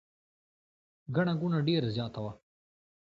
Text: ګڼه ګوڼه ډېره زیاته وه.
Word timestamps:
ګڼه 1.15 1.33
ګوڼه 1.41 1.59
ډېره 1.67 1.89
زیاته 1.95 2.19
وه. 2.23 2.31